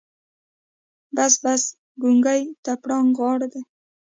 [1.15, 1.63] بس بس
[2.01, 3.61] ګونګي ته پړانګ غار کې.